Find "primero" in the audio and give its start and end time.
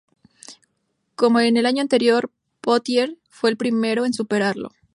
3.57-4.03